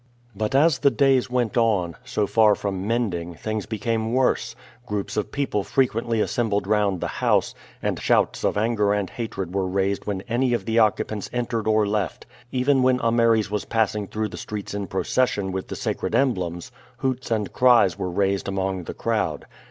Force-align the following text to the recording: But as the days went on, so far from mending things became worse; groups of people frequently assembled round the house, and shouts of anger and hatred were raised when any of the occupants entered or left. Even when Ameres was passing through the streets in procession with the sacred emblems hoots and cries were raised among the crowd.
But 0.35 0.55
as 0.55 0.79
the 0.79 0.89
days 0.89 1.29
went 1.29 1.57
on, 1.57 1.93
so 2.03 2.25
far 2.25 2.55
from 2.55 2.87
mending 2.87 3.35
things 3.35 3.67
became 3.67 4.13
worse; 4.13 4.55
groups 4.87 5.15
of 5.15 5.31
people 5.31 5.63
frequently 5.63 6.21
assembled 6.21 6.65
round 6.65 7.01
the 7.01 7.07
house, 7.21 7.53
and 7.83 7.99
shouts 8.01 8.43
of 8.43 8.57
anger 8.57 8.93
and 8.93 9.11
hatred 9.11 9.53
were 9.53 9.67
raised 9.67 10.05
when 10.07 10.21
any 10.21 10.53
of 10.55 10.65
the 10.65 10.79
occupants 10.79 11.29
entered 11.31 11.67
or 11.67 11.85
left. 11.85 12.25
Even 12.51 12.81
when 12.81 12.99
Ameres 13.03 13.51
was 13.51 13.65
passing 13.65 14.07
through 14.07 14.29
the 14.29 14.37
streets 14.37 14.73
in 14.73 14.87
procession 14.87 15.51
with 15.51 15.67
the 15.67 15.75
sacred 15.75 16.15
emblems 16.15 16.71
hoots 16.97 17.29
and 17.29 17.53
cries 17.53 17.95
were 17.99 18.09
raised 18.09 18.47
among 18.47 18.85
the 18.85 18.95
crowd. 18.95 19.45